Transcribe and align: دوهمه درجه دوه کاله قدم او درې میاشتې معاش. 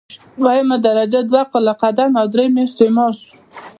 دوهمه 0.39 0.77
درجه 0.87 1.19
دوه 1.29 1.41
کاله 1.51 1.73
قدم 1.81 2.11
او 2.21 2.25
درې 2.33 2.45
میاشتې 2.55 2.85
معاش. 2.95 3.17